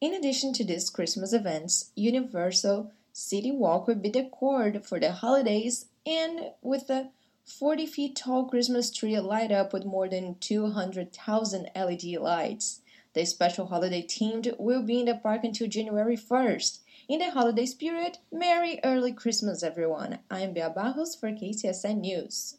In 0.00 0.12
addition 0.12 0.52
to 0.54 0.64
these 0.64 0.90
Christmas 0.90 1.32
events, 1.32 1.92
Universal 1.94 2.90
City 3.12 3.52
Walk 3.52 3.86
will 3.86 3.94
be 3.94 4.10
decorated 4.10 4.84
for 4.84 4.98
the 4.98 5.12
holidays 5.12 5.86
and 6.04 6.50
with 6.62 6.90
a 6.90 7.10
40 7.44 7.86
feet 7.86 8.16
tall 8.16 8.46
Christmas 8.46 8.90
tree 8.90 9.18
light 9.20 9.52
up 9.52 9.72
with 9.72 9.84
more 9.84 10.08
than 10.08 10.34
200,000 10.40 11.70
LED 11.76 12.04
lights. 12.20 12.80
The 13.12 13.24
special 13.24 13.66
holiday 13.66 14.02
themed 14.02 14.58
will 14.58 14.82
be 14.82 14.98
in 14.98 15.06
the 15.06 15.14
park 15.14 15.44
until 15.44 15.68
January 15.68 16.16
1st. 16.16 16.80
In 17.08 17.20
the 17.20 17.30
holiday 17.30 17.66
spirit, 17.66 18.18
Merry 18.32 18.80
Early 18.82 19.12
Christmas, 19.12 19.62
everyone. 19.62 20.18
I'm 20.28 20.54
Bea 20.54 20.68
Barros 20.74 21.14
for 21.14 21.30
KCSN 21.30 22.00
News. 22.00 22.56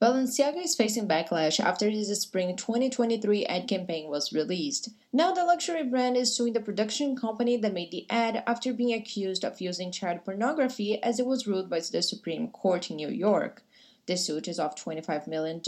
Balenciaga 0.00 0.62
is 0.62 0.76
facing 0.76 1.08
backlash 1.08 1.58
after 1.58 1.90
his 1.90 2.08
spring 2.20 2.56
2023 2.56 3.44
ad 3.46 3.66
campaign 3.68 4.08
was 4.08 4.32
released. 4.32 4.90
Now, 5.12 5.32
the 5.32 5.44
luxury 5.44 5.82
brand 5.82 6.16
is 6.16 6.36
suing 6.36 6.52
the 6.52 6.60
production 6.60 7.16
company 7.16 7.56
that 7.56 7.74
made 7.74 7.90
the 7.90 8.06
ad 8.08 8.44
after 8.46 8.72
being 8.72 8.92
accused 8.92 9.44
of 9.44 9.60
using 9.60 9.90
child 9.90 10.24
pornography 10.24 11.02
as 11.02 11.18
it 11.18 11.26
was 11.26 11.46
ruled 11.48 11.68
by 11.68 11.80
the 11.80 12.00
Supreme 12.00 12.48
Court 12.48 12.90
in 12.90 12.96
New 12.96 13.08
York. 13.08 13.64
The 14.06 14.16
suit 14.16 14.46
is 14.46 14.58
of 14.58 14.76
$25 14.76 15.26
million, 15.26 15.60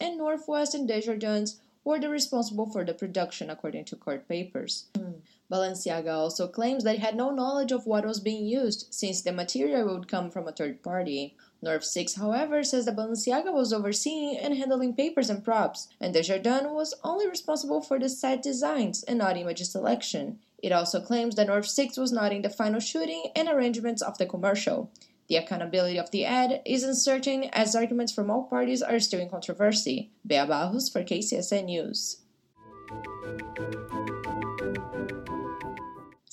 and 0.00 0.18
North 0.18 0.44
6 0.46 0.74
and 0.74 0.88
Desjardins 0.88 1.60
were 1.84 2.00
the 2.00 2.08
responsible 2.08 2.66
for 2.66 2.84
the 2.84 2.94
production, 2.94 3.48
according 3.50 3.84
to 3.84 3.96
court 3.96 4.26
papers. 4.26 4.86
Mm. 4.94 5.20
Balenciaga 5.50 6.12
also 6.12 6.48
claims 6.48 6.82
that 6.84 6.96
he 6.96 7.00
had 7.00 7.16
no 7.16 7.30
knowledge 7.30 7.70
of 7.70 7.86
what 7.86 8.04
was 8.04 8.18
being 8.18 8.46
used, 8.46 8.88
since 8.90 9.22
the 9.22 9.32
material 9.32 9.94
would 9.94 10.08
come 10.08 10.30
from 10.30 10.48
a 10.48 10.52
third 10.52 10.82
party. 10.82 11.36
North 11.62 11.84
6, 11.84 12.14
however, 12.14 12.62
says 12.64 12.84
that 12.84 12.96
Balenciaga 12.96 13.52
was 13.52 13.72
overseeing 13.72 14.36
and 14.36 14.56
handling 14.56 14.94
papers 14.94 15.30
and 15.30 15.44
props, 15.44 15.88
and 16.00 16.12
Desjardins 16.12 16.72
was 16.72 16.94
only 17.04 17.28
responsible 17.28 17.80
for 17.80 17.98
the 17.98 18.08
set 18.08 18.42
designs 18.42 19.02
and 19.04 19.18
not 19.18 19.36
image 19.36 19.62
selection. 19.62 20.38
It 20.62 20.72
also 20.72 21.00
claims 21.00 21.36
that 21.36 21.46
North 21.46 21.66
6 21.66 21.96
was 21.96 22.12
not 22.12 22.32
in 22.32 22.42
the 22.42 22.50
final 22.50 22.80
shooting 22.80 23.30
and 23.36 23.48
arrangements 23.48 24.02
of 24.02 24.18
the 24.18 24.26
commercial. 24.26 24.90
The 25.28 25.36
accountability 25.36 25.98
of 25.98 26.10
the 26.10 26.24
ad 26.24 26.62
is 26.64 26.84
uncertain 26.84 27.44
as 27.52 27.74
arguments 27.74 28.12
from 28.12 28.30
all 28.30 28.44
parties 28.44 28.82
are 28.82 29.00
still 29.00 29.20
in 29.20 29.28
controversy. 29.28 30.10
Bea 30.26 30.46
Barros 30.46 30.88
for 30.88 31.02
KCSN 31.02 31.64
News. 31.64 32.18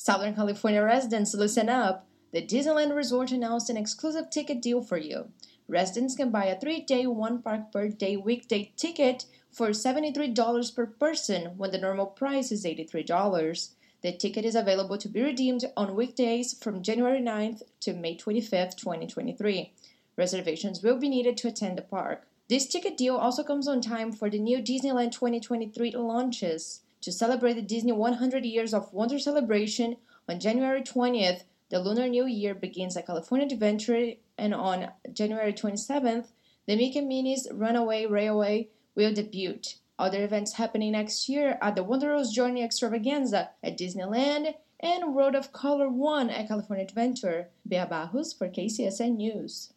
Southern 0.04 0.36
California 0.36 0.84
residents, 0.84 1.34
listen 1.34 1.70
up. 1.70 2.06
The 2.34 2.46
Disneyland 2.46 2.94
Resort 2.94 3.32
announced 3.32 3.70
an 3.70 3.78
exclusive 3.78 4.30
ticket 4.30 4.62
deal 4.62 4.82
for 4.82 4.98
you. 4.98 5.30
Residents 5.66 6.14
can 6.14 6.30
buy 6.30 6.44
a 6.48 6.60
three 6.60 6.82
day, 6.82 7.08
one 7.08 7.42
park 7.42 7.72
per 7.72 7.88
day 7.88 8.18
weekday 8.18 8.74
ticket 8.76 9.24
for 9.50 9.70
$73 9.70 10.76
per 10.76 10.88
person 10.88 11.58
when 11.58 11.72
the 11.72 11.78
normal 11.78 12.08
price 12.08 12.52
is 12.52 12.66
$83. 12.66 13.70
The 14.02 14.12
ticket 14.12 14.44
is 14.44 14.56
available 14.56 14.98
to 14.98 15.08
be 15.08 15.22
redeemed 15.22 15.64
on 15.78 15.96
weekdays 15.96 16.54
from 16.54 16.84
January 16.84 17.22
9th 17.22 17.62
to 17.80 17.94
May 17.94 18.18
25th, 18.18 18.76
2023. 18.76 19.72
Reservations 20.18 20.84
will 20.84 21.00
be 21.00 21.08
needed 21.08 21.38
to 21.38 21.48
attend 21.48 21.78
the 21.78 21.82
park. 21.82 22.28
This 22.50 22.68
ticket 22.68 22.98
deal 22.98 23.16
also 23.16 23.42
comes 23.42 23.70
on 23.70 23.80
time 23.80 24.12
for 24.12 24.30
the 24.30 24.38
new 24.38 24.58
Disneyland 24.58 25.14
2023 25.14 25.92
launches. 25.92 26.82
To 27.04 27.12
celebrate 27.12 27.56
the 27.56 27.62
Disney 27.62 27.92
100 27.92 28.46
Years 28.46 28.74
of 28.74 28.94
Wonder 28.94 29.20
celebration 29.20 29.98
on 30.30 30.40
January 30.40 30.82
20th, 30.82 31.44
the 31.70 31.80
Lunar 31.80 32.08
New 32.08 32.26
Year 32.26 32.56
begins 32.56 32.96
at 32.96 33.08
California 33.08 33.46
Adventure, 33.52 34.14
and 34.38 34.54
on 34.54 34.90
January 35.12 35.52
27th, 35.52 36.28
the 36.66 36.78
Mickey 36.78 37.02
Minnie's 37.02 37.46
Runaway 37.52 38.06
Railway 38.06 38.70
will 38.96 39.14
debut. 39.14 39.60
Other 40.00 40.24
events 40.24 40.54
happening 40.54 40.94
next 40.94 41.28
year 41.28 41.58
are 41.62 41.74
the 41.74 41.84
Wondrous 41.84 42.32
Journey 42.32 42.64
Extravaganza 42.64 43.50
at 43.62 43.78
Disneyland 43.78 44.56
and 44.80 45.14
World 45.14 45.36
of 45.36 45.52
Color 45.52 45.90
1 45.90 46.30
at 46.30 46.48
California 46.48 46.86
Adventure. 46.86 47.50
Bea 47.68 47.84
Barros 47.84 48.32
for 48.32 48.48
KCSN 48.48 49.18
News. 49.18 49.74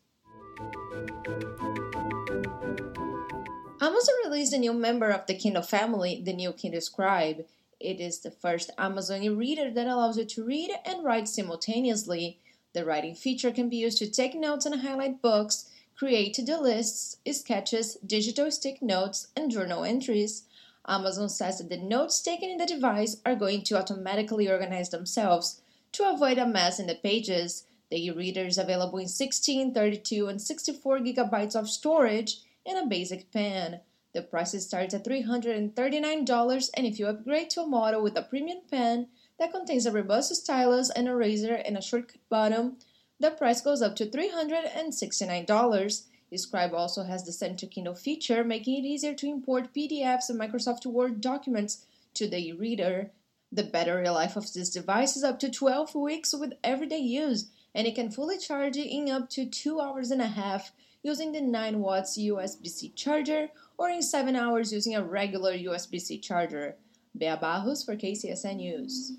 Amazon 3.79 4.15
released 4.25 4.55
a 4.55 4.59
new 4.59 4.73
member 4.73 5.11
of 5.11 5.27
the 5.27 5.35
Kindle 5.35 5.62
family, 5.62 6.23
the 6.25 6.33
new 6.33 6.51
Kindle 6.53 6.81
Scribe. 6.81 7.45
It 7.79 8.01
is 8.01 8.21
the 8.21 8.31
first 8.31 8.71
Amazon 8.79 9.23
e-reader 9.23 9.71
that 9.71 9.87
allows 9.87 10.17
you 10.17 10.25
to 10.25 10.45
read 10.45 10.71
and 10.87 11.05
write 11.05 11.29
simultaneously. 11.29 12.41
The 12.73 12.87
writing 12.87 13.15
feature 13.15 13.51
can 13.51 13.69
be 13.69 13.77
used 13.77 13.99
to 13.99 14.11
take 14.11 14.35
notes 14.35 14.65
and 14.65 14.81
highlight 14.81 15.21
books, 15.21 15.71
create 15.95 16.33
to-do 16.35 16.57
lists, 16.57 17.19
sketches, 17.31 17.97
digital 17.97 18.51
stick 18.51 18.81
notes, 18.81 19.27
and 19.37 19.51
journal 19.51 19.85
entries. 19.85 20.45
Amazon 20.89 21.29
says 21.29 21.59
that 21.59 21.69
the 21.69 21.77
notes 21.77 22.23
taken 22.23 22.49
in 22.49 22.57
the 22.57 22.65
device 22.65 23.19
are 23.27 23.37
going 23.37 23.62
to 23.65 23.77
automatically 23.77 24.49
organize 24.49 24.89
themselves 24.89 25.61
to 25.93 26.09
avoid 26.09 26.39
a 26.39 26.47
mess 26.47 26.81
in 26.81 26.87
the 26.87 26.95
pages. 26.95 27.67
The 27.91 28.07
e-reader 28.07 28.47
is 28.47 28.57
available 28.57 28.99
in 29.01 29.09
16, 29.09 29.75
32, 29.75 30.29
and 30.29 30.41
64 30.41 31.01
gigabytes 31.01 31.55
of 31.55 31.69
storage 31.69 32.39
and 32.66 32.79
a 32.79 32.87
basic 32.87 33.31
pen. 33.33 33.81
The 34.12 34.22
price 34.22 34.61
starts 34.64 34.94
at 34.94 35.05
$339, 35.05 36.70
and 36.74 36.87
if 36.87 36.98
you 36.98 37.07
upgrade 37.07 37.50
to 37.50 37.61
a 37.62 37.66
model 37.66 38.02
with 38.02 38.16
a 38.16 38.22
premium 38.22 38.62
pen 38.70 39.09
that 39.38 39.52
contains 39.52 39.87
a 39.87 39.92
robust 39.92 40.35
stylus, 40.35 40.90
an 40.90 41.07
eraser, 41.07 41.55
and 41.55 41.76
a 41.76 41.83
shortcut 41.83 42.22
button, 42.29 42.76
the 43.20 43.31
price 43.31 43.61
goes 43.61 43.83
up 43.83 43.94
to 43.96 44.07
$369. 44.07 46.02
Scribe 46.35 46.74
also 46.74 47.05
has 47.05 47.24
the 47.24 47.33
Send 47.33 47.59
to 47.61 47.66
Kindle 47.66 47.94
feature, 47.94 48.42
making 48.42 48.76
it 48.83 48.87
easier 48.87 49.14
to 49.14 49.26
import 49.26 49.72
PDFs 49.72 50.29
and 50.29 50.40
Microsoft 50.40 50.85
Word 50.85 51.20
documents 51.20 51.87
to 52.14 52.26
the 52.29 52.48
e-reader. 52.48 53.12
The 53.52 53.62
battery 53.62 54.09
life 54.09 54.37
of 54.37 54.52
this 54.52 54.70
device 54.70 55.16
is 55.16 55.22
up 55.24 55.38
to 55.38 55.50
12 55.50 55.94
weeks 55.94 56.35
with 56.35 56.55
everyday 56.64 56.98
use, 56.98 57.48
and 57.74 57.87
it 57.87 57.94
can 57.94 58.11
fully 58.11 58.38
charge 58.38 58.76
in 58.76 59.09
up 59.09 59.31
to 59.31 59.46
2 59.46 59.81
hours 59.81 60.11
and 60.11 60.20
a 60.20 60.26
half 60.26 60.72
using 61.07 61.31
the 61.31 61.40
9 61.40 61.79
watts 61.79 62.19
USB-C 62.19 62.88
charger 62.97 63.49
or 63.79 63.88
in 63.88 64.03
7 64.03 64.35
hours 64.35 64.73
using 64.73 64.97
a 64.97 65.05
regular 65.05 65.53
USB-C 65.53 66.19
charger. 66.19 66.75
Bea 67.16 67.37
Barros 67.40 67.85
for 67.85 67.95
KCSN 67.95 68.57
News. 68.57 69.12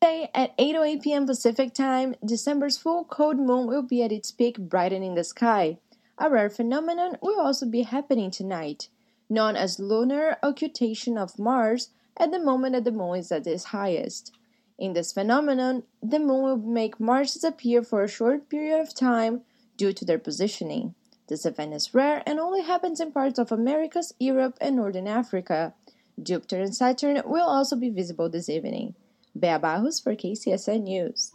Today 0.00 0.30
at 0.34 0.56
8:08 0.56 1.02
p.m. 1.02 1.26
Pacific 1.26 1.74
Time, 1.74 2.14
December's 2.24 2.78
full 2.78 3.04
cold 3.04 3.38
moon 3.38 3.66
will 3.66 3.82
be 3.82 4.02
at 4.02 4.10
its 4.10 4.32
peak 4.32 4.58
brightening 4.58 5.14
the 5.14 5.22
sky. 5.22 5.76
A 6.16 6.30
rare 6.30 6.48
phenomenon 6.48 7.18
will 7.20 7.38
also 7.38 7.66
be 7.66 7.82
happening 7.82 8.30
tonight, 8.30 8.88
known 9.28 9.54
as 9.54 9.78
lunar 9.78 10.38
occultation 10.42 11.18
of 11.18 11.38
Mars 11.38 11.90
at 12.16 12.32
the 12.32 12.38
moment 12.38 12.72
that 12.72 12.84
the 12.84 12.98
moon 13.00 13.18
is 13.18 13.30
at 13.30 13.46
its 13.46 13.64
highest. 13.64 14.32
In 14.78 14.92
this 14.92 15.12
phenomenon, 15.12 15.84
the 16.02 16.18
moon 16.18 16.42
will 16.42 16.56
make 16.56 16.98
Mars 16.98 17.34
disappear 17.34 17.82
for 17.82 18.02
a 18.02 18.08
short 18.08 18.48
period 18.48 18.80
of 18.80 18.94
time 18.94 19.42
due 19.76 19.92
to 19.92 20.04
their 20.04 20.18
positioning. 20.18 20.94
This 21.28 21.46
event 21.46 21.74
is 21.74 21.94
rare 21.94 22.22
and 22.26 22.40
only 22.40 22.62
happens 22.62 23.00
in 23.00 23.12
parts 23.12 23.38
of 23.38 23.52
Americas, 23.52 24.12
Europe, 24.18 24.58
and 24.60 24.76
Northern 24.76 25.06
Africa. 25.06 25.74
Jupiter 26.20 26.60
and 26.60 26.74
Saturn 26.74 27.22
will 27.24 27.46
also 27.46 27.76
be 27.76 27.90
visible 27.90 28.28
this 28.28 28.48
evening. 28.48 28.94
Bea 29.38 29.58
Barros 29.58 30.00
for 30.00 30.14
KCSN 30.14 30.82
News. 30.82 31.32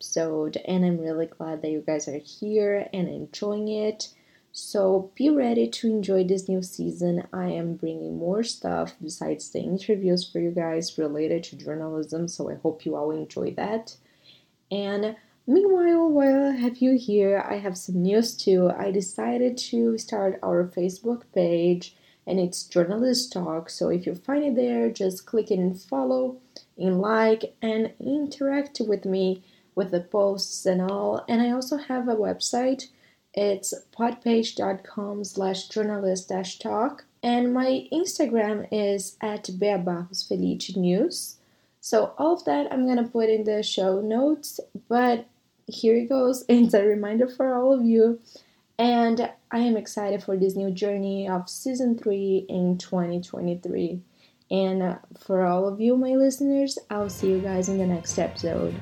Episode, 0.00 0.56
and 0.66 0.82
I'm 0.82 0.98
really 0.98 1.26
glad 1.26 1.60
that 1.60 1.70
you 1.70 1.84
guys 1.86 2.08
are 2.08 2.16
here 2.16 2.88
and 2.90 3.06
enjoying 3.06 3.68
it. 3.68 4.08
So 4.50 5.12
be 5.14 5.28
ready 5.28 5.68
to 5.68 5.88
enjoy 5.88 6.24
this 6.24 6.48
new 6.48 6.62
season. 6.62 7.28
I 7.34 7.50
am 7.50 7.74
bringing 7.74 8.16
more 8.16 8.42
stuff 8.42 8.94
besides 9.02 9.50
the 9.50 9.60
interviews 9.60 10.26
for 10.26 10.40
you 10.40 10.52
guys 10.52 10.96
related 10.96 11.44
to 11.44 11.56
journalism, 11.56 12.28
so 12.28 12.50
I 12.50 12.54
hope 12.54 12.86
you 12.86 12.96
all 12.96 13.10
enjoy 13.10 13.52
that. 13.58 13.94
And 14.70 15.16
meanwhile, 15.46 16.08
while 16.08 16.50
I 16.50 16.56
have 16.56 16.78
you 16.78 16.96
here, 16.96 17.44
I 17.46 17.56
have 17.58 17.76
some 17.76 18.00
news 18.00 18.34
too. 18.34 18.70
I 18.70 18.90
decided 18.90 19.58
to 19.58 19.98
start 19.98 20.40
our 20.42 20.64
Facebook 20.64 21.24
page 21.34 21.94
and 22.26 22.40
it's 22.40 22.62
Journalist 22.62 23.34
Talk. 23.34 23.68
So 23.68 23.90
if 23.90 24.06
you 24.06 24.14
find 24.14 24.44
it 24.44 24.56
there, 24.56 24.90
just 24.90 25.26
click 25.26 25.50
it 25.50 25.58
and 25.58 25.78
follow, 25.78 26.38
and 26.78 27.02
like, 27.02 27.54
and 27.60 27.92
interact 28.00 28.80
with 28.80 29.04
me 29.04 29.42
with 29.80 29.90
the 29.90 30.00
posts 30.00 30.66
and 30.66 30.80
all. 30.82 31.24
And 31.26 31.40
I 31.40 31.50
also 31.50 31.76
have 31.78 32.06
a 32.06 32.20
website 32.28 32.82
it's 33.32 33.72
podpage.com 33.96 35.24
slash 35.24 35.68
journalist 35.68 36.28
dash 36.28 36.58
talk. 36.58 37.04
And 37.22 37.54
my 37.54 37.86
Instagram 37.92 38.66
is 38.72 39.16
at 39.20 39.44
Beabarros 39.44 40.76
News. 40.76 41.36
So 41.80 42.12
all 42.18 42.34
of 42.34 42.44
that 42.44 42.72
I'm 42.72 42.86
gonna 42.86 43.08
put 43.08 43.30
in 43.30 43.44
the 43.44 43.62
show 43.62 44.00
notes, 44.00 44.60
but 44.88 45.26
here 45.66 45.96
it 45.96 46.08
goes. 46.08 46.44
It's 46.48 46.74
a 46.74 46.84
reminder 46.84 47.28
for 47.28 47.54
all 47.54 47.72
of 47.72 47.84
you. 47.84 48.20
And 48.78 49.30
I 49.50 49.58
am 49.58 49.76
excited 49.76 50.22
for 50.22 50.36
this 50.36 50.56
new 50.56 50.70
journey 50.70 51.28
of 51.28 51.48
season 51.48 51.98
3 51.98 52.46
in 52.48 52.78
2023. 52.78 54.00
And 54.50 54.82
uh, 54.82 54.98
for 55.18 55.44
all 55.44 55.68
of 55.68 55.80
you, 55.80 55.96
my 55.96 56.14
listeners, 56.16 56.78
I'll 56.88 57.10
see 57.10 57.30
you 57.30 57.38
guys 57.40 57.68
in 57.68 57.78
the 57.78 57.86
next 57.86 58.18
episode. 58.18 58.74